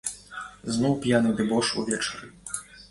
Зноў 0.79 0.97
п'яны 1.05 1.37
дэбош 1.43 1.73
увечары. 1.85 2.27